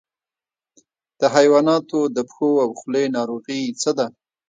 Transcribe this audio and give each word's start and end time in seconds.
د 1.19 1.21
حیواناتو 1.35 1.99
د 2.15 2.17
پښو 2.27 2.49
او 2.65 2.69
خولې 2.79 3.05
ناروغي 3.15 3.61
څه 3.81 3.91
ده؟ 3.97 4.07